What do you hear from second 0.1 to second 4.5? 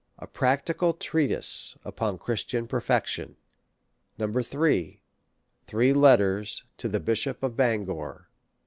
2. A Practical Treatise upon Christian Perfection. 8vo. and 12mo.